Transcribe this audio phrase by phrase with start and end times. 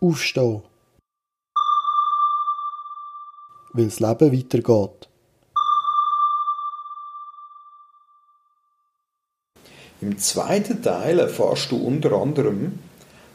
[0.00, 0.62] Aufstehen.
[3.72, 5.08] Weil das Leben weitergeht.
[10.00, 12.78] Im zweiten Teil erfährst du unter anderem,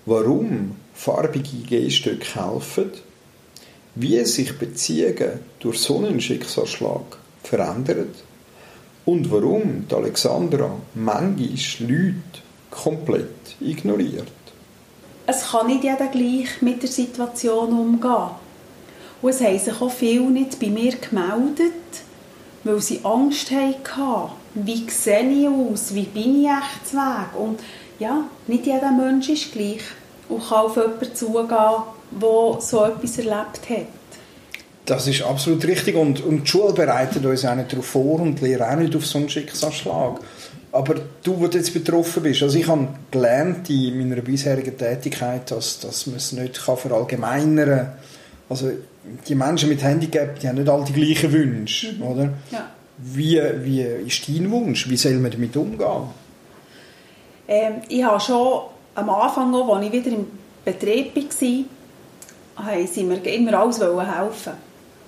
[0.06, 2.92] warum farbige Gehstücke helfen,
[3.96, 8.14] wie sich Beziehungen durch so einen Schicksalsschlag verändern
[9.04, 11.50] und warum die Alexandra manchmal
[11.80, 12.42] Leute
[12.72, 14.43] komplett ignoriert.
[15.26, 18.32] Es kann nicht jeder gleich mit der Situation umgehen.
[19.22, 21.74] Und es haben sich auch viele nicht bei mir gemeldet,
[22.66, 24.32] weil sie Angst hatten.
[24.54, 25.96] Wie sehe ich aus?
[25.96, 27.40] Wie bin ich echt zu Weg?
[27.40, 27.60] Und
[28.00, 29.82] ja, nicht jeder Mensch ist gleich
[30.28, 31.48] und kann auf jemanden zugehen,
[32.12, 33.88] der so etwas erlebt hat.
[34.86, 38.42] Das ist absolut richtig und, und die Schule bereitet uns auch nicht darauf vor und
[38.42, 40.20] die Lehre auch nicht auf so einen Schicksalsschlag.
[40.74, 45.52] Aber du, wo du jetzt betroffen bist, also ich habe gelernt in meiner bisherigen Tätigkeit,
[45.52, 47.92] dass, dass man es nicht kann verallgemeinern kann.
[48.50, 48.72] Also
[49.28, 52.02] die Menschen mit Handicap, die haben nicht alle die gleichen Wünsche, mhm.
[52.02, 52.30] oder?
[52.50, 52.72] Ja.
[52.98, 54.90] Wie, wie ist dein Wunsch?
[54.90, 56.10] Wie soll man damit umgehen?
[57.48, 58.64] Ähm, ich habe schon
[58.96, 60.26] am Anfang, auch, als ich wieder im
[60.66, 64.54] Betrieb war, haben sie mir immer alles helfen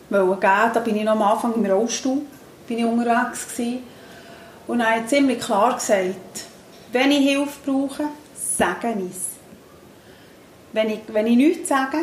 [0.09, 0.71] wollen geben.
[0.73, 2.21] Da bin ich noch am Anfang im Rollstuhl
[2.67, 3.79] bin ich unterwegs gewesen.
[4.67, 6.45] Und er hat ziemlich klar gesagt,
[6.91, 9.25] wenn ich Hilfe brauche, sage ich es.
[10.73, 11.97] Wenn ich, wenn ich nichts sage,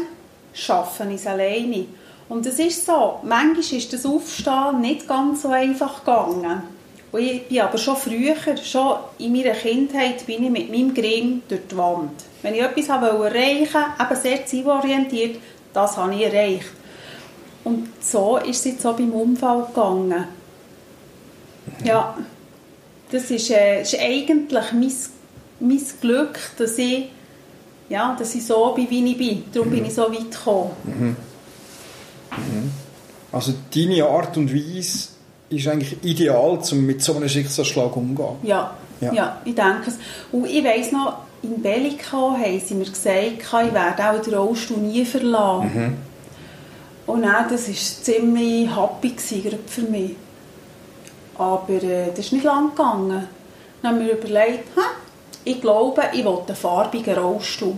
[0.52, 1.86] schaffe ich es alleine.
[2.28, 6.62] Und es ist so, manchmal ist das Aufstehen nicht ganz so einfach gegangen.
[7.10, 11.42] Und ich bin aber schon früher, schon in meiner Kindheit, bin ich mit meinem Gring
[11.46, 12.24] durch die Wand.
[12.40, 15.36] Wenn ich etwas erreichen wollte, eben sehr zielorientiert,
[15.74, 16.70] das habe ich erreicht.
[17.64, 20.24] Und so ist es jetzt auch beim Unfall gegangen.
[21.84, 22.16] Ja,
[23.12, 24.92] das ist, äh, ist eigentlich mein,
[25.60, 27.10] mein Glück, dass ich,
[27.88, 29.44] ja, dass ich so bin, wie ich bin.
[29.52, 29.74] Darum mhm.
[29.74, 30.70] bin ich so weit gekommen.
[30.84, 31.16] Mhm.
[32.30, 32.72] Mhm.
[33.30, 35.08] Also deine Art und Weise
[35.50, 38.36] ist eigentlich ideal, um mit so einem Schicksalsschlag umzugehen.
[38.42, 39.12] Ja, ja.
[39.12, 39.98] ja ich denke es.
[40.33, 44.79] Und ich weiss noch, in Bellico haben sie mir gesagt, ich werde auch den Rollstuhl
[44.79, 45.70] nie verlassen.
[45.74, 45.96] Mhm.
[47.06, 49.14] Und dann, das war ziemlich happy
[49.67, 50.12] für mich.
[51.42, 53.29] Aber äh, das ist nicht lang gegangen.
[53.83, 54.69] Dann haben wir überlegt,
[55.45, 57.77] ich glaube, ich will einen farbigen Rollstuhl.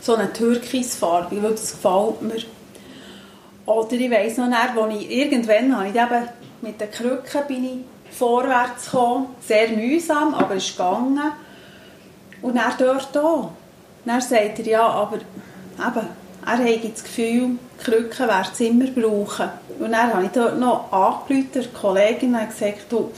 [0.00, 2.42] So einen türkisfarbigen, weil das gefällt mir.
[3.64, 6.28] Oder ich weiss noch nicht, wo ich irgendwann habe ich eben
[6.62, 9.28] mit den Krücken bin ich vorwärts gekommen.
[9.40, 11.32] Sehr mühsam, aber es ist gegangen.
[12.42, 13.50] Und er dort auch.
[14.04, 16.06] Dann sagt er, ja, aber eben,
[16.46, 19.48] er hat das Gefühl, Krücken werden es immer brauchen.
[19.78, 23.10] Und dann habe ich dort noch angerufen, der Kollegin, und gesagt, du,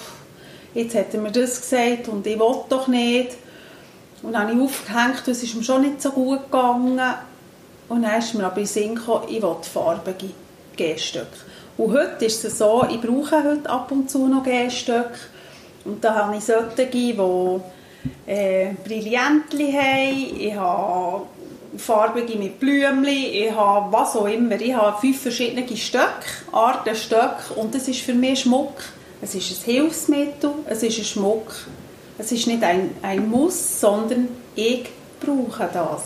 [0.75, 3.33] jetzt hat er mir das gesagt und ich will doch nicht.
[4.23, 7.01] Und dann habe ich aufgehängt, das ist mir schon nicht so gut gegangen.
[7.89, 10.31] Und dann ist mir aber in den Sinn gekommen, ich will farbige
[10.77, 11.27] Gehstöcke.
[11.77, 15.19] Und heute ist es so, ich brauche heute ab und zu noch Gehstöcke.
[15.85, 17.17] Und da habe ich solche, die
[18.27, 21.27] äh, Brillantli haben, ich habe
[21.79, 24.61] farbige mit Blümchen, ich habe was auch immer.
[24.61, 28.75] Ich habe fünf verschiedene Stöcke, Arten Stöcke und das ist für mich Schmuck.
[29.21, 31.55] Es ist ein Hilfsmittel, es ist ein Schmuck.
[32.19, 34.87] Es ist nicht ein, ein Muss, sondern ich
[35.21, 36.03] brauche das.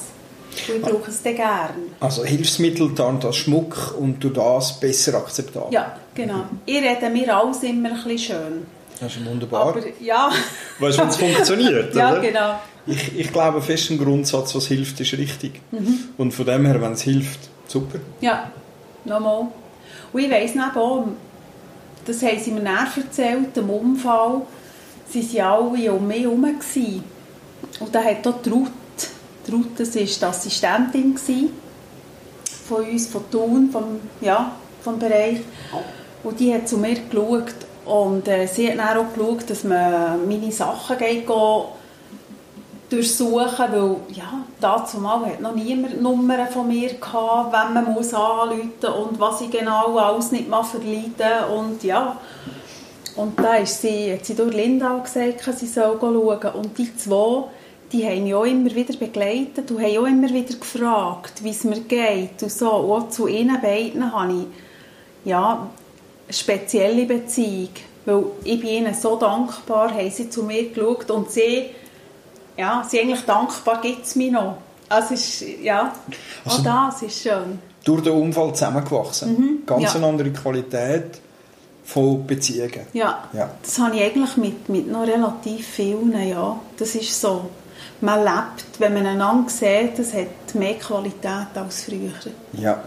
[0.68, 1.70] Und ich brauche es dann gerne.
[2.00, 5.72] Also Hilfsmittel dann das Schmuck und du das besser akzeptabel.
[5.72, 6.44] Ja, genau.
[6.66, 8.66] Ich rede mir alles immer ein bisschen schön.
[9.00, 9.68] Das ist wunderbar.
[9.68, 10.30] Aber, ja.
[10.78, 12.54] Weißt du, wenn es funktioniert, Ja, genau.
[12.87, 15.60] Ich, ich glaube fest im Grundsatz, was hilft, ist richtig.
[15.70, 15.98] Mhm.
[16.19, 17.38] Und von dem her, wenn es hilft,
[17.69, 18.00] super.
[18.20, 18.50] Ja,
[19.04, 19.47] nochmal.
[20.12, 21.06] Und ich weiss nicht auch,
[22.04, 24.43] das haben sie mir näher erzählt, im Unfall,
[25.09, 26.44] sie waren alle um mich herum.
[26.44, 28.70] Und da hat auch die Ruth,
[29.47, 31.16] die Ruth das war die Assistentin
[32.66, 35.38] von uns, von Thun, vom, ja, vom Bereich.
[36.22, 37.54] Und die hat zu mir geschaut
[37.84, 41.66] und äh, sie hat dann auch geschaut, dass man meine Sachen geht, geht
[42.92, 48.12] durchsuchen, weil ja, dazu mal hat noch niemand Nummern von mir gehabt, wenn man muss
[48.12, 48.70] anrufen
[49.00, 52.16] und was ich genau alles nicht mal verleiden und ja.
[53.16, 57.44] Und da ist sie, hat sie durch Lindau gesagt, sie soll schauen und die zwei,
[57.93, 61.64] die haben mich auch immer wieder begleitet und haben auch immer wieder gefragt, wie es
[61.64, 62.70] mir geht und so.
[62.70, 65.69] Auch zu ihnen beiden habe ich ja,
[66.26, 67.70] eine spezielle Beziehung,
[68.06, 71.66] weil ich bin ihnen so dankbar, haben sie zu mir geschaut und sie
[72.56, 74.58] ja, sind eigentlich dankbar, gibt es mich noch.
[74.88, 75.93] Also ist, ja,
[76.44, 77.58] also, auch das ist schön.
[77.84, 79.32] Durch den Unfall zusammengewachsen.
[79.32, 79.94] Mhm, Ganz ja.
[79.94, 81.20] eine andere Qualität
[81.84, 82.87] von Beziehungen.
[82.93, 83.50] Ja, ja.
[83.62, 87.50] das habe ich eigentlich mit, mit noch relativ vielen, ja, das ist so.
[88.02, 92.12] man lebt, wenn man einander sieht, das hat mehr Qualität als früher.
[92.52, 92.82] Ja.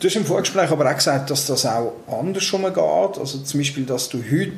[0.00, 2.78] Du hast im Vorgespräch aber auch gesagt, dass das auch andersrum geht.
[2.78, 4.52] Also zum Beispiel, dass du heute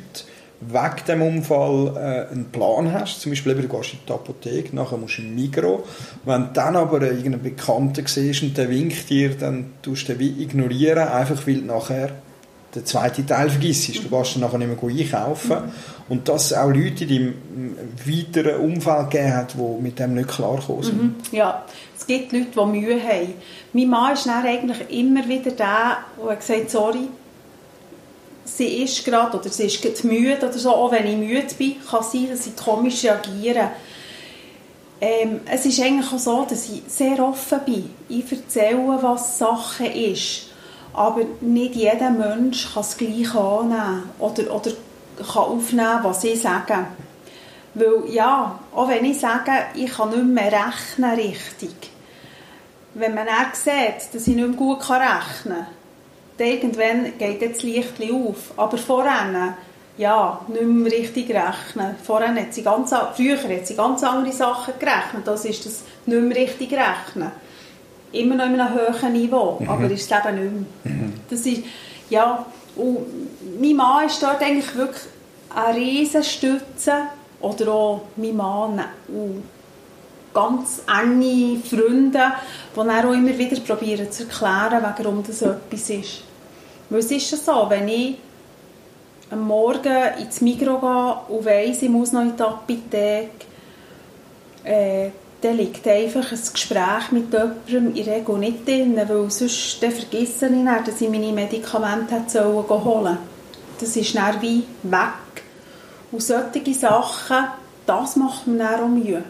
[0.61, 3.19] wegen dem Unfall äh, einen Plan hast.
[3.19, 5.83] Zum Beispiel, eben, du gehst in die Apotheke, nachher musst du im Migro.
[6.23, 10.19] Wenn du dann aber irgendeinen Bekannten siehst und der winkt dir, dann tust du den
[10.19, 12.11] wie ignorieren, einfach weil du nachher
[12.75, 13.89] den zweiten Teil vergisst.
[13.89, 15.57] Du gehst dann nachher nicht mehr einkaufen.
[16.07, 20.29] Und dass es auch Leute in deinem weiteren Umfeld gegeben hat, die mit dem nicht
[20.29, 21.01] klarkommen sind.
[21.01, 21.15] Mhm.
[21.31, 21.65] Ja,
[21.97, 23.33] es gibt Leute, die Mühe haben.
[23.73, 25.97] Mein Mann ist dann eigentlich immer wieder der,
[26.27, 27.07] der gesagt sorry,
[28.45, 30.71] sie ist gerade oder sie ist gerade müde oder so.
[30.71, 33.69] Auch wenn ich müde bin, kann sein, dass sie komisch reagieren.
[34.99, 37.89] Ähm, es ist eigentlich auch so, dass ich sehr offen bin.
[38.07, 40.47] Ich erzähle, was Sache ist.
[40.93, 44.71] Aber nicht jeder Mensch kann es gleich annehmen oder, oder
[45.17, 46.85] kann aufnehmen, was ich sage.
[47.73, 51.73] Weil, ja, auch wenn ich sage, ich kann nicht mehr rechnen richtig.
[52.93, 55.05] Wenn man dann sieht, dass ich nicht mehr gut rechnen
[55.43, 55.67] kann,
[56.41, 58.53] irgendwann geht das Licht auf.
[58.57, 59.55] Aber vorher,
[59.97, 61.95] ja, nicht mehr richtig rechnen.
[62.03, 65.25] Vorher hat sie ganz, früher hat sie ganz andere Sachen gerechnet.
[65.25, 67.31] Das ist das nicht mehr richtig rechnen.
[68.11, 69.69] Immer noch in einem hohen Niveau, mhm.
[69.69, 70.53] aber ist das Leben nicht
[70.83, 70.93] mehr.
[70.93, 71.13] Mhm.
[71.29, 71.63] Das ist,
[72.09, 72.45] ja,
[72.75, 72.97] und
[73.59, 75.03] mein Mann ist dort eigentlich wirklich
[75.53, 76.93] eine riesen Stütze
[77.39, 79.43] oder auch mein Mann und
[80.33, 82.31] ganz enge Freunde,
[82.73, 86.23] die dann auch immer wieder probieren zu erklären, warum das etwas ist.
[86.91, 88.17] Weil es ist ja so, wenn ich
[89.31, 93.29] am Morgen ins Mikro gehe und weiss, ich muss noch in die Apotheke,
[94.65, 95.09] äh,
[95.39, 99.91] dann liegt einfach ein Gespräch mit jemandem in der Regel nicht drin, weil sonst dann
[99.91, 103.17] vergesse ich dann, dass ich meine Medikamente holen sollen.
[103.79, 105.43] Das ist dann wie weg.
[106.11, 107.47] Und solche Sachen,
[107.85, 109.23] das macht mir dann auch Mühe.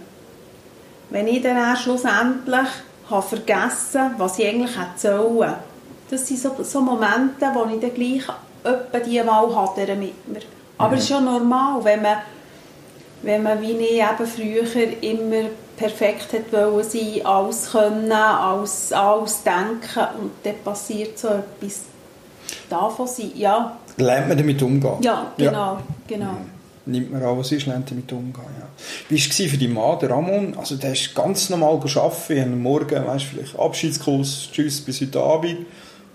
[1.11, 2.69] Wenn ich dann schlussendlich
[3.07, 5.70] habe vergessen was ich eigentlich hätte sollen.
[6.11, 8.23] Das sind so, so Momente, wo ich dann gleich
[8.63, 10.41] etwa die Wahl hatte mit mir.
[10.77, 12.17] Aber es ist ja normal, wenn man,
[13.21, 19.41] wenn man wie ich eben früher immer perfekt hat wollen sein, alles können, alles, alles
[19.43, 21.83] denken und dann passiert so etwas.
[22.69, 23.77] Davon sein, ja.
[23.97, 24.97] Lernt man damit umgehen?
[25.01, 25.83] Ja, genau, ja.
[26.07, 26.37] genau.
[26.85, 28.67] Nimmt man an, was ist, lernt damit umgehen, ja.
[29.07, 30.55] Wie war es für deinen Mann, der Ramon?
[30.57, 35.21] Also der ist ganz normal gearbeitet, wir haben morgen, weißt, vielleicht Abschiedskurs, tschüss, bis heute
[35.21, 35.67] Abend.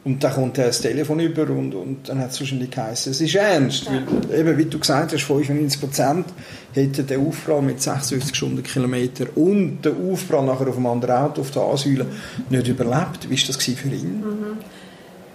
[0.07, 3.21] Und dann kommt er das Telefon über und, und dann hat es wahrscheinlich geheißen, es
[3.21, 3.91] ist ernst.
[3.91, 6.27] Weil, eben, wie du gesagt hast, 95 Prozent
[6.75, 11.51] hätte der Aufprall mit 66 Stundenkilometern und der Aufprall nachher auf einem anderen Auto auf
[11.51, 12.07] der Asyl
[12.49, 13.29] nicht überlebt.
[13.29, 14.21] Wie war das für ihn?
[14.21, 14.59] Mhm.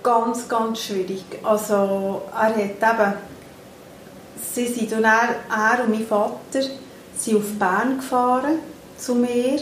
[0.02, 1.26] Ganz, ganz schwierig.
[1.44, 3.14] Also er hat eben,
[4.54, 6.62] sie sind dann, er und mein Vater
[7.18, 8.60] sind auf Bern gefahren
[8.98, 9.60] zu mir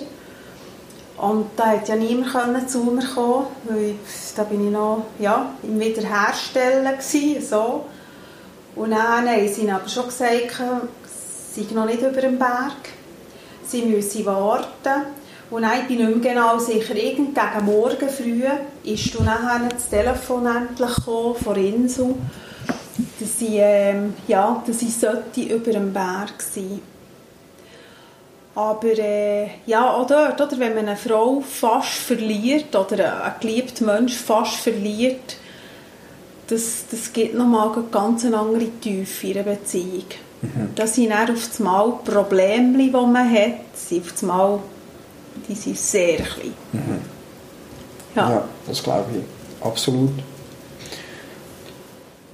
[1.21, 3.95] und da konnte ja niemand zu mir kommen, weil
[4.35, 7.85] da bin ich noch ja, im Wiederherstellen gewesen, so.
[8.75, 10.61] Und dann haben sie aber schon gesagt,
[11.51, 12.93] sie sind noch nicht über dem Berg,
[13.65, 15.07] sie müssen warten.
[15.49, 18.43] Und dann bin ich nicht mehr genau sicher, irgend gegen morgen früh
[18.83, 22.15] ist dann nachher das Telefon endlich gekommen von Insel,
[23.19, 26.79] dass ich, ähm, ja, dass ich sollte über dem Berg sein
[28.59, 33.85] aber äh, ja, auch dort, oder, wenn man eine Frau fast verliert oder einen geliebten
[33.85, 35.37] Mensch fast verliert,
[36.47, 40.03] das, das gibt nochmal eine ganz andere Tiefe in einer Beziehung.
[40.41, 40.71] Mhm.
[40.75, 44.59] Das sind dann auf das Mal Probleme, die man hat, sind auf das Mal,
[45.47, 46.53] die sind sehr klein.
[46.73, 47.01] Mhm.
[48.13, 48.29] Ja.
[48.29, 49.65] ja, das glaube ich.
[49.65, 50.11] Absolut.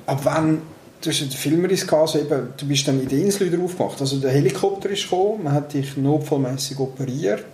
[0.07, 0.63] Ab wann
[1.05, 4.01] du hast den Filmriss gehabt, also eben, du bist dann in der Insel wieder aufgemacht.
[4.01, 7.45] Also der Helikopter ist gekommen, man hat dich notfallmäßig operiert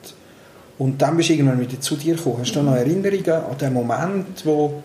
[0.78, 2.38] und dann bist du irgendwann wieder zu dir gekommen.
[2.40, 4.82] Hast du noch Erinnerungen an den Moment, wo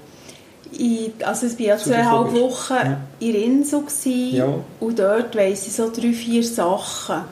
[0.72, 3.00] ich, also es war ja zweieinhalb Wochen ja.
[3.20, 3.84] in der Insel
[4.32, 4.48] ja.
[4.80, 7.22] und dort weiss ich so drei, vier Sachen.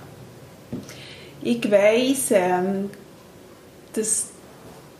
[1.42, 2.90] Ich weiss, ähm,
[3.92, 4.28] dass,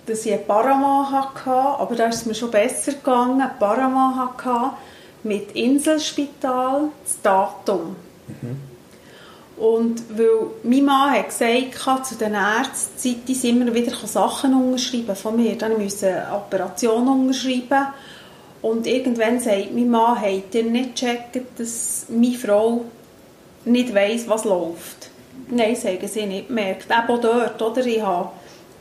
[0.04, 4.16] dass ich einen Paraman hatte, aber da ist es mir schon besser gegangen, einen Paraman
[4.16, 4.76] hatte
[5.24, 7.96] mit Inselspital das Datum.
[8.28, 8.74] Mhm.
[9.56, 15.14] Und weil mein Mann hat gesagt, zu den Ärzten, die sind immer wieder Sachen unterschreiben
[15.14, 15.56] von mir.
[15.56, 17.86] Dann müssen eine Operation unterschreiben.
[18.62, 22.84] Und irgendwann sagt mein Mann, habt ihr nicht gecheckt, dass meine Frau
[23.64, 25.10] nicht weiss, was läuft?
[25.48, 26.86] Nein, sagen sie nicht gemerkt.
[26.90, 27.86] Eben dort, oder?
[27.86, 28.30] Ich habe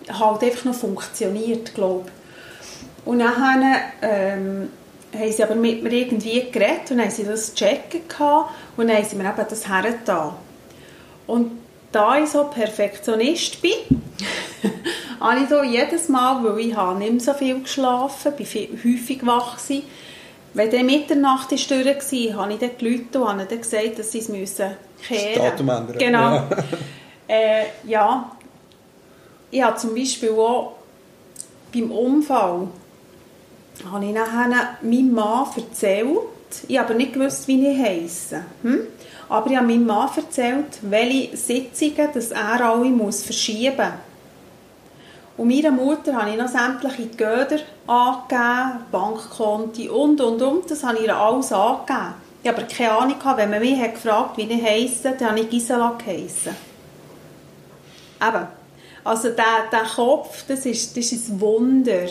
[0.10, 3.08] halt einfach noch funktioniert, glaube ich.
[3.08, 4.70] Und dann ähm,
[5.14, 8.02] haben sie aber mit mir irgendwie geredet und haben sie das checken
[8.78, 10.34] und dann haben sie mir eben das hergetan.
[11.28, 11.52] Und
[11.92, 13.72] da ich so Perfektionist bin,
[15.20, 18.70] habe ich so jedes Mal, weil ich habe nicht mehr so viel geschlafen, bin viel,
[18.84, 19.84] häufig wach gewesen,
[20.56, 24.12] wenn dann Mitternacht ist durch war, habe ich dann geläutet und habe dann gesagt, dass
[24.12, 24.72] sie es müssen
[25.08, 25.98] kehren Das Datum ändern.
[25.98, 26.20] Genau.
[26.20, 26.50] Ja.
[27.28, 28.32] äh, ja.
[29.50, 30.74] Ich habe zum Beispiel auch
[31.74, 32.68] beim Unfall
[33.92, 36.08] habe ich nachher meinem Mann erzählt,
[36.68, 38.44] ich aber nicht gewusst, wie ich heisse.
[38.62, 38.82] Hm?
[39.30, 44.14] Aber ich habe meinem Mann erzählt, welche Sitzungen dass er alle muss verschieben muss.
[45.36, 50.70] Und meiner Mutter habe ich noch sämtliche Göder angegeben, Bankkonti und, und, und.
[50.70, 52.14] Das habe ich ihr alles angegeben.
[52.44, 55.40] Ich habe aber keine Ahnung, wenn man mich hat gefragt wie ich heisse, dann habe
[55.40, 56.56] ich Gisela geheissen.
[58.22, 58.48] Eben.
[59.04, 62.06] Also der Kopf, das ist, das ist ein Wunder.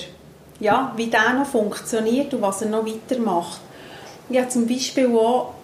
[0.62, 3.60] Ja, wie der noch funktioniert und was er noch weitermacht.
[4.28, 5.54] Ich habe zum Beispiel auch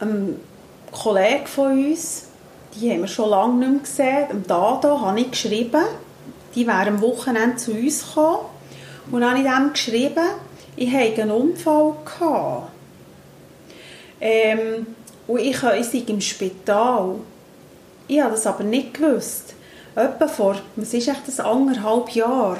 [0.00, 0.38] einen
[0.92, 2.26] Kollegen von uns,
[2.74, 5.82] die haben wir schon lange nicht mehr gesehen, am Dado habe ich geschrieben,
[6.54, 8.40] die wären am Wochenende zu uns gekommen
[9.10, 10.28] und dann habe ich dem geschrieben,
[10.76, 11.94] ich hatte einen Unfall.
[12.04, 12.68] Gehabt.
[14.20, 14.88] Ähm,
[15.26, 17.14] und ich, ich sei im Spital.
[18.06, 19.54] Ich habe das aber nicht gewusst.
[19.94, 22.58] Etwa vor, was ist das, anderthalb Jahr,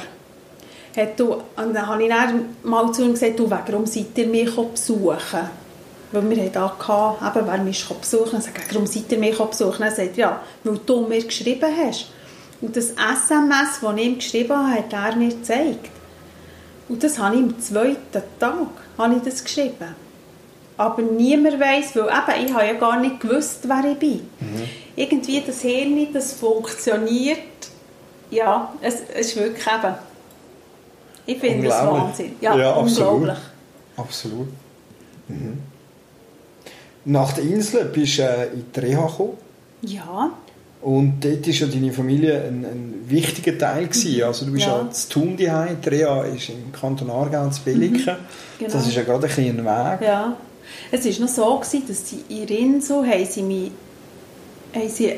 [0.99, 4.27] hat du, und dann habe ich dann mal zu ihm gesagt, du, warum seid ihr
[4.27, 5.51] mich besuchen?
[6.11, 8.41] Weil wir gehabt, eben, wer mich besuchen kann.
[8.41, 9.83] Ich warum seid ihr mich besuchen?
[9.83, 12.07] Er sagt, ja, weil du mir geschrieben hast.
[12.61, 15.91] Und das SMS, das ich ihm geschrieben habe, hat er mir gezeigt.
[16.89, 19.95] Und das habe ich am zweiten Tag habe ich das geschrieben.
[20.77, 24.29] Aber niemand weiß, weil eben, ich habe ja gar nicht gewusst, wer ich bin.
[24.41, 24.69] Mhm.
[24.97, 27.39] Irgendwie das Hirn, das funktioniert.
[28.31, 29.95] Ja, es, es ist wirklich eben.
[31.29, 32.37] Ich finde das Wahnsinn.
[32.41, 33.37] Ja, ja unglaublich.
[33.97, 34.47] Absolut.
[34.47, 34.49] absolut.
[35.29, 35.59] Mhm.
[37.05, 39.37] Nach der Insel bist du äh, in die Reha gekommen.
[39.83, 40.31] Ja.
[40.81, 43.89] Und dort war ja deine Familie ein, ein wichtiger Teil.
[43.89, 44.23] Gewesen.
[44.23, 47.99] Also du bist ja, zu Thun die Reha ist im Kanton Aargau zu Belliken.
[47.99, 48.59] Mhm.
[48.59, 48.73] Genau.
[48.73, 50.01] Das ist ja gerade ein bisschen Weg.
[50.01, 50.35] Ja.
[50.91, 53.71] Es war noch so, gewesen, dass sie in Rinso haben sie mich
[54.75, 55.13] haben sie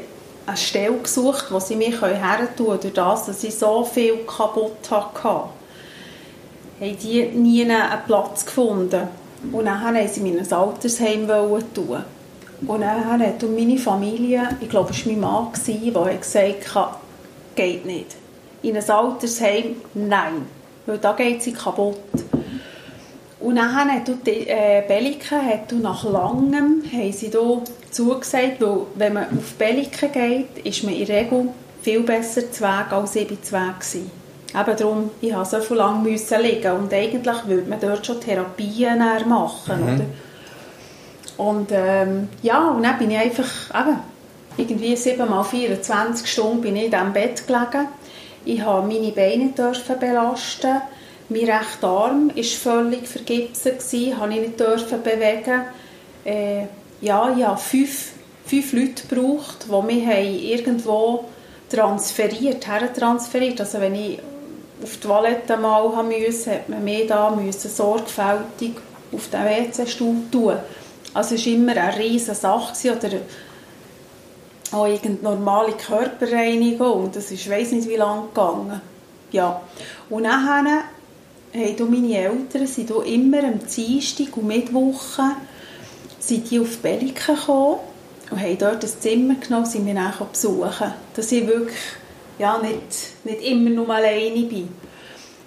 [0.45, 4.25] eine Stelle gesucht, wo sie mich her tun können, durch das, dass ich so viel
[4.26, 5.60] kaputt hatte.
[6.80, 9.08] Haben die nie einen Platz gefunden.
[9.52, 12.04] Und dann haben sie mich in ein Altersheim tun.
[12.66, 16.96] Und dann hat meine Familie, ich glaube, es war mein Mann, der gesagt hat,
[17.54, 18.16] geht nicht.
[18.62, 20.46] In ein Altersheim, nein.
[20.87, 21.96] Weil da geht sie kaputt.
[23.40, 29.14] Und dann hat die äh, Belliken hat nach langem haben sie da zugesagt, weil wenn
[29.14, 31.49] man auf Belliken geht, ist man in der Regel
[31.80, 33.75] viel besser zu Weg, als ich bei Weg war.
[34.52, 38.21] Eben darum, ich musste so viel lang müssen liegen und eigentlich würde man dort schon
[38.21, 39.95] Therapien machen, mhm.
[39.95, 40.04] oder?
[41.37, 43.49] Und ähm, ja, und dann bin ich einfach
[43.80, 43.97] eben,
[44.57, 47.88] irgendwie 7 mal 24 Stunden bin ich in diesem Bett gelegen.
[48.45, 50.83] Ich habe meine Beine dürfen belasten.
[51.28, 53.80] Mein rechter Arm war völlig vergipset,
[54.19, 55.62] habe ich nicht dürfen bewegen.
[56.25, 56.64] Äh,
[57.00, 58.12] ja, ich habe fünf,
[58.45, 61.25] fünf Leute gebraucht, die mich irgendwo
[61.71, 63.61] transferiert, hertransferiert.
[63.61, 64.19] Also wenn ich
[64.82, 68.75] auf die Toilette mal musste, hat man mir da müssen sorgfältig
[69.12, 70.56] auf den WC-Stuhl tun.
[71.12, 73.10] Also es war immer eine riesige Sache oder
[74.72, 77.10] auch irgendeine normale Körperreinigung.
[77.12, 78.80] Das ist, ich weiß nicht wie lange gegangen.
[79.32, 79.60] Ja.
[80.08, 80.84] Und nachher
[81.52, 85.32] haben meine Eltern sind immer am Dienstag und Mittwochen
[86.20, 87.80] sind die auf Belliken gekommen
[88.30, 90.94] und haben dort ein Zimmer genommen sind mich dann besuchen.
[91.16, 91.76] Dass ich wirklich
[92.40, 94.68] ja, nicht, nicht immer nur alleine bin.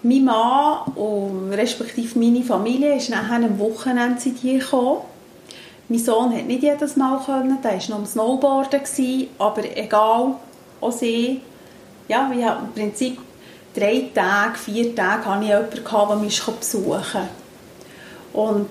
[0.03, 5.01] Mein Mann und respektive meine Familie ist nachher am Wochenende zu dir gekommen
[5.89, 8.81] mein Sohn hat nicht jedes Mal können, der war noch am Snowboarden,
[9.38, 10.35] aber egal,
[10.79, 11.41] auch sie,
[12.07, 13.19] ja, ich habe im Prinzip
[13.75, 17.29] drei Tage, vier Tage hatte ich jemanden, der mich besuchen
[18.31, 18.69] Und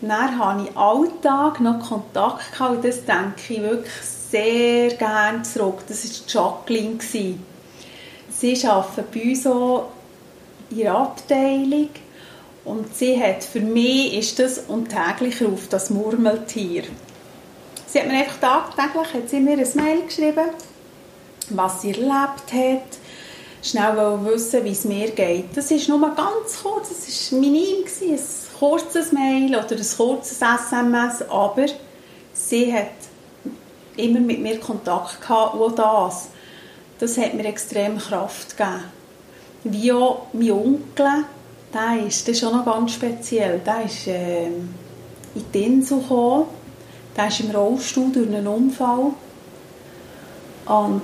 [0.00, 5.84] dann hatte ich Alltag noch Kontakt gehabt, und das denke ich wirklich sehr gerne zurück.
[5.86, 6.98] Das war Jacqueline.
[8.38, 9.88] Sie arbeitet bei uns auch
[10.70, 11.90] in ihrer Abteilung
[12.64, 16.84] und sie hat, für mich ist das und täglich auf das Murmeltier.
[17.86, 20.50] Sie hat mir einfach tagtäglich hat sie mir ein Mail geschrieben,
[21.50, 22.98] was sie erlebt hat,
[23.62, 25.56] schnell wissen, wie es mir geht.
[25.56, 28.18] Das ist nur ganz kurz, das war minim, ein
[28.58, 31.66] kurzes Mail oder ein kurzes SMS, aber
[32.32, 32.88] sie hat
[33.96, 36.28] immer mit mir Kontakt gehabt, auch das.
[37.04, 38.84] Das hat mir extrem Kraft gegeben.
[39.64, 41.24] Wie auch mein Onkel,
[41.74, 43.58] der ist, das ist auch noch ganz speziell.
[43.58, 46.46] Der ist äh, in die Insel gekommen.
[47.14, 49.10] Der ist im Rollstuhl durch einen Unfall.
[50.64, 51.02] Und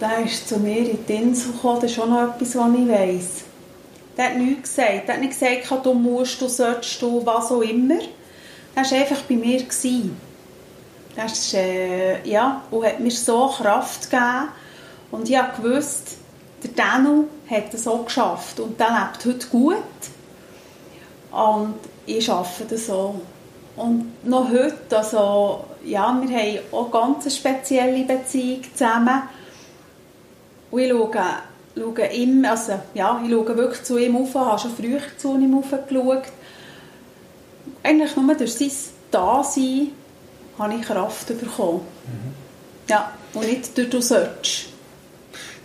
[0.00, 2.88] der ist zu mir in die Insel gekommen, das ist schon noch etwas, was ich
[2.88, 3.28] weiss.
[4.16, 5.06] Der hat nichts gesagt.
[5.06, 8.00] Der hat nicht gesagt, du musst, du sollst, du, was auch immer.
[8.74, 9.58] Er war einfach bei mir.
[9.58, 10.16] Gewesen.
[11.24, 14.48] Ist, äh, ja, und hat mir so Kraft gegeben.
[15.10, 16.12] Und ich wusste,
[16.62, 18.60] der Danu hat es auch geschafft.
[18.60, 19.76] Und der lebt heute gut.
[21.30, 21.74] Und
[22.06, 23.20] ich arbeite das so.
[23.76, 29.22] Und noch heute, also, ja, wir haben auch ganz eine spezielle Beziehung zusammen.
[30.70, 31.10] Und ich schaue,
[31.76, 35.56] schaue immer, also, ja, ich schaue wirklich zu ihm auf, habe schon früher zu ihm
[35.56, 36.24] aufgeschaut.
[37.82, 38.72] Eigentlich nur durch sein
[39.10, 39.92] Dasein
[40.58, 41.80] habe ich Kraft bekommen.
[42.04, 42.34] Mhm.
[42.88, 44.77] Ja, und nicht durch «du sollst».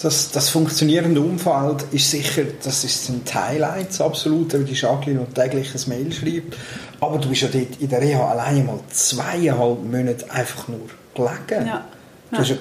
[0.02, 5.34] Das, das funktionierende Umfeld ist sicher, das ist ein Highlight, absolut, wie die Jacqueline noch
[5.34, 6.58] täglich ein Mail schreibt.
[7.00, 11.68] Aber du bist ja dort in der Reha alleine mal zweieinhalb Monate einfach nur gelegen.
[11.68, 11.86] Ja.
[12.32, 12.58] Du hast ja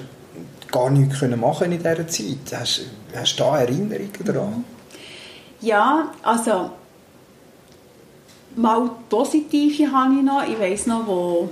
[0.71, 2.59] gar nichts können machen in dieser Zeit.
[2.59, 2.81] Hast,
[3.15, 4.63] hast du da Erinnerungen daran?
[5.61, 6.71] Ja, also
[8.55, 10.47] mal positive habe ich noch.
[10.47, 11.49] Ich weiss noch, wo,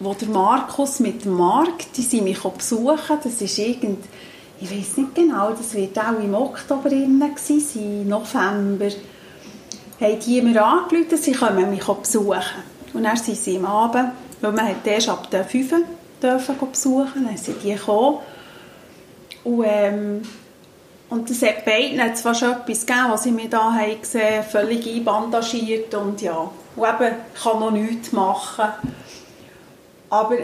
[0.00, 3.18] wo der Markus mit dem Marc, die sind mich besuchen.
[3.22, 4.04] Das ist irgend,
[4.62, 8.90] ich weiß nicht genau, das wird auch im Oktober sein, November.
[10.00, 12.42] Haben die mir angerufen, sie kommen mich besuchen.
[12.94, 15.74] Und dann sind sie am Abend, weil man hat erst ab der 5
[16.22, 18.18] dürfen besuchen, dann sind die gekommen.
[19.42, 20.22] Und, ähm,
[21.10, 24.86] und das hat beiden zwar schon etwas gegeben, was ich mir da habe gesehen völlig
[24.86, 28.68] einbandagiert und ja, und eben, ich kann noch nichts machen.
[30.08, 30.36] Aber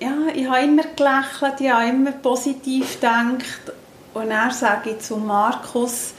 [0.00, 3.72] ja, ich habe immer gelächelt, ich habe immer positiv gedacht.
[4.14, 6.14] Und dann sage ich zu Markus,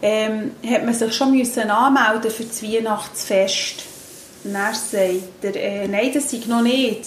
[0.00, 3.82] ähm, hat man sich schon müssen anmelden für das Weihnachtsfest.
[4.44, 7.06] Und er sagt er, äh, nein, das sei noch nicht.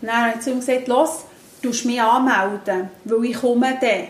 [0.00, 1.24] Und dann hat er gesagt, los,
[1.62, 4.08] du musst mich anmelden, weil ich komme dann.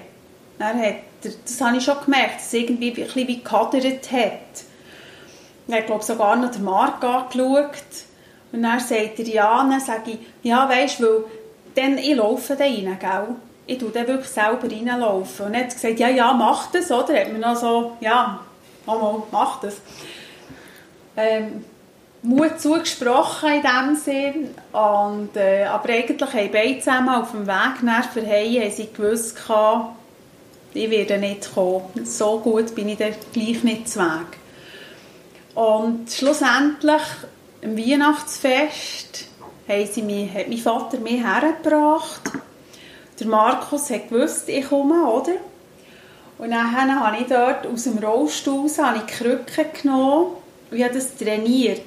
[0.58, 4.12] dann hat er, das habe ich schon gemerkt, dass es irgendwie ein bisschen wie gehadert
[4.12, 4.64] hat.
[5.68, 7.70] Er hat, glaube sogar noch den Markt angeschaut.
[8.52, 11.24] Und dann sagt er ja, dann sage ich, ja, weißt du,
[11.74, 13.36] dann, ich laufe da rein, gell?
[13.66, 15.46] Ich tue dann wirklich selber reinlaufen.
[15.46, 17.18] Und er hat gesagt, ja, ja, mach das, oder?
[17.18, 18.40] Hat mir noch so, ja,
[18.86, 19.76] mal, mach das.
[21.16, 21.64] Ähm,
[22.22, 24.54] Mut zugesprochen in dem Sinn.
[24.72, 29.36] Und, äh, aber eigentlich haben beide zusammen auf dem Weg nach Verheyen haben sie gewusst,
[30.72, 32.04] ich werde nicht kommen.
[32.04, 34.38] So gut bin ich dann gleich nicht zu Weg.
[35.54, 37.02] Und schlussendlich,
[37.62, 39.28] am Weihnachtsfest,
[39.68, 42.22] haben sie mich, hat mein Vater mich hergebracht.
[43.18, 45.34] Der Markus hat gewusst, ich komme, oder?
[46.38, 50.32] Und dann habe ich dort aus dem Rollstuhl raus, habe ich die Krücke genommen
[50.70, 51.80] und habe das trainiert.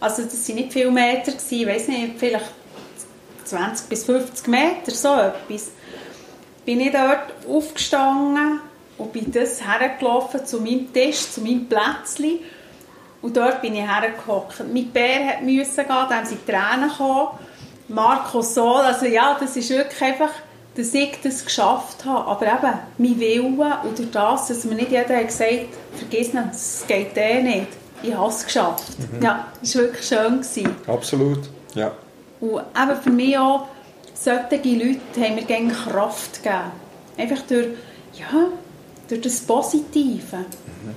[0.00, 2.50] Also das waren nicht viele Meter, ich weiß nicht, vielleicht
[3.44, 5.70] 20 bis 50 Meter, so etwas.
[6.64, 8.60] Bin ich dort aufgestanden
[8.98, 12.38] und bin das hergelaufen zu meinem Tisch, zu meinem Plätzchen
[13.22, 14.62] und dort bin ich hergehockt.
[14.72, 17.28] Mein Bär musste gehen, haben sie Tränen gekommen.
[17.88, 20.30] Markus Sol, also ja, das ist wirklich einfach,
[20.74, 22.26] dass ich das geschafft habe.
[22.26, 26.46] Aber eben, mein Willen und durch das, dass mir nicht jeder hat gesagt vergiss nicht,
[26.52, 27.68] es geht eh nicht.
[28.02, 28.84] Ich habe es geschafft.
[28.98, 29.22] Mhm.
[29.22, 30.40] Ja, das war wirklich schön.
[30.40, 30.76] Gewesen.
[30.88, 31.38] Absolut,
[31.74, 31.92] ja.
[32.40, 33.68] Und eben für mich auch,
[34.14, 36.72] solche Leute haben mir gerne Kraft gegeben.
[37.16, 37.68] Einfach durch,
[38.14, 38.48] ja,
[39.08, 40.38] durch das Positive.
[40.38, 40.94] Mhm.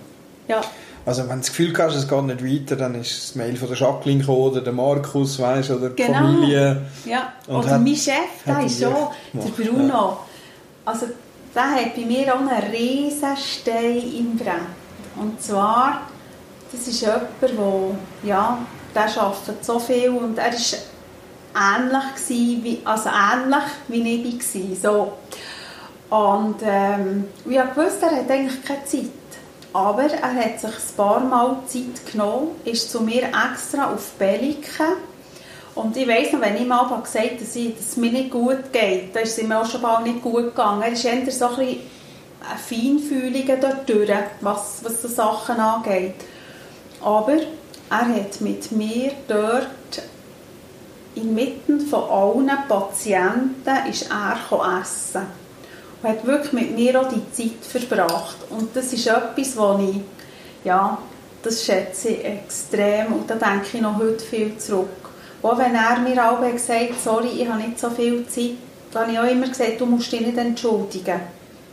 [0.47, 0.61] Ja.
[1.05, 3.67] Also wenn du das Gefühl hast, es geht nicht weiter, dann ist das Mail von
[3.67, 6.17] der Jacqueline gekommen, oder der Markus, weißt, oder die genau.
[6.17, 6.81] Familie.
[7.05, 8.15] Ja, und oder hat, mein Chef,
[8.45, 8.95] der ist schon,
[9.33, 9.87] der Bruno.
[9.87, 10.17] Ja.
[10.85, 11.07] Also
[11.53, 14.55] der hat bei mir auch einen riesen Stein im Brett.
[15.15, 16.01] Und zwar,
[16.71, 17.49] das ist jemand, der,
[18.23, 18.57] ja,
[18.93, 24.91] der arbeitet so viel und er war ähnlich, wie, also ähnlich wie ich war.
[26.09, 26.15] So.
[26.15, 29.09] Und ähm, ich wusste, er hat eigentlich keine Zeit.
[29.75, 34.93] Aber er hat sich ein paar Mal Zeit genommen, ist zu mir extra auf Belliken.
[35.75, 39.13] Und ich weiss noch, wenn ich mal gesagt habe, dass, es mir nicht gut geht,
[39.13, 40.81] dann ist es mir auch schon mal nicht gut gegangen.
[40.81, 41.79] Er ist eher so ein bisschen
[42.69, 44.09] Feinfühliger dort durch,
[44.39, 46.15] was, was die Sachen angeht.
[47.03, 47.35] Aber
[47.89, 49.67] er hat mit mir dort
[51.15, 54.37] inmitten von allen Patienten ist er
[54.81, 55.44] essen
[56.05, 58.37] und hat wirklich mit mir auch die Zeit verbracht.
[58.49, 59.95] Und das ist etwas, was ich,
[60.63, 60.97] ja,
[61.41, 64.89] das schätze ich extrem und da denke ich noch heute viel zurück.
[65.41, 68.51] Auch wenn er mir auch gesagt hat, sorry, ich habe nicht so viel Zeit,
[68.91, 71.19] dann habe ich auch immer gesagt, du musst dich nicht entschuldigen.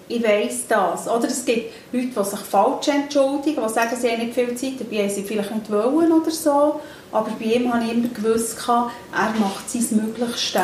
[0.08, 1.08] Ich weiss das.
[1.08, 4.80] Oder es gibt Leute, die sich falsch entschuldigen, die sagen, sie haben nicht viel Zeit,
[4.80, 6.80] dabei haben sie vielleicht nicht wollen oder so.
[7.12, 10.62] Aber bei ihm habe ich immer gewusst, er macht sein Möglichstes.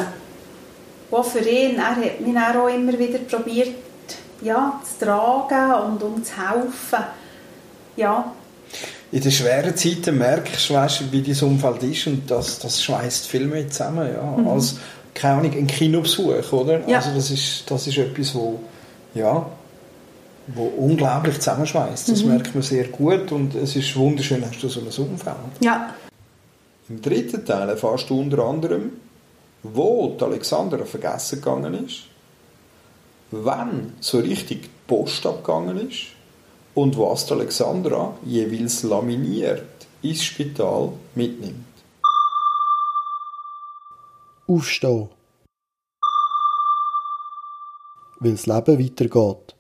[1.11, 3.75] Auch für ihn, er hat mich auch immer wieder probiert,
[4.43, 7.05] ja, zu tragen und um zu helfen.
[7.97, 8.33] Ja.
[9.11, 13.27] In den schweren Zeiten merkst du, weißt, wie dein Umfeld ist und das, das schweißt
[13.27, 14.49] viel mehr zusammen, ja, mhm.
[14.49, 14.77] als,
[15.15, 16.87] keine Ahnung, ein Kinobesuch, oder?
[16.87, 16.99] Ja.
[16.99, 18.61] Also das ist, das ist etwas, wo,
[19.15, 19.47] ja,
[20.49, 22.11] wo unglaublich zusammenschweißt.
[22.11, 22.31] Das mhm.
[22.33, 25.37] merkt man sehr gut und es ist wunderschön, hast du so ein Umfeld.
[25.61, 25.95] Ja.
[26.89, 28.93] Im dritten Teil erfährst du unter anderem,
[29.63, 32.05] wo die Alexandra vergessen gegangen ist,
[33.31, 36.07] wann so richtig die Post abgegangen ist
[36.75, 41.67] und was die Alexandra jeweils laminiert ins Spital mitnimmt.
[44.47, 45.09] Aufstehen.
[48.21, 49.58] Weil das Leben weitergeht.